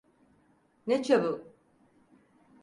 [0.87, 1.47] Ne çabuk?